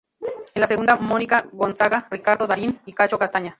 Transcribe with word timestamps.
En 0.55 0.59
la 0.61 0.65
segunda 0.67 0.95
Mónica 0.97 1.45
Gonzaga, 1.53 2.07
Ricardo 2.09 2.47
Darín 2.47 2.79
y 2.87 2.93
Cacho 2.93 3.17
Castaña. 3.19 3.49